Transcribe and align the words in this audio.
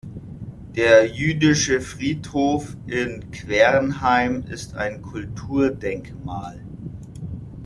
Der 0.75 1.05
jüdische 1.11 1.79
Friedhof 1.79 2.75
in 2.87 3.29
Quernheim 3.29 4.41
ist 4.49 4.73
ein 4.73 5.03
Kulturdenkmal. 5.03 6.59